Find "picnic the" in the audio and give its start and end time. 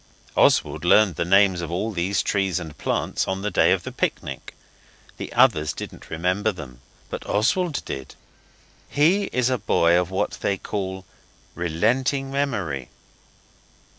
3.91-5.31